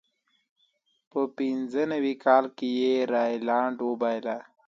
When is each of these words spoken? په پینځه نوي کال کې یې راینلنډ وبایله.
په 1.11 1.19
پینځه 1.37 1.83
نوي 1.93 2.13
کال 2.25 2.45
کې 2.57 2.69
یې 2.81 2.95
راینلنډ 3.13 3.77
وبایله. 3.89 4.37